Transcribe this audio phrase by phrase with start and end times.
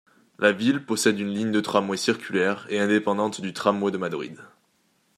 [0.39, 4.39] La ville possède une ligne de tramway circulaire, et indépendante du Tramway de Madrid.